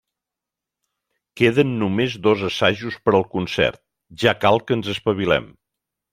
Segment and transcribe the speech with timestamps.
[1.41, 3.83] Queden només dos assajos per al concert,
[4.25, 5.49] ja cal que ens espavilem.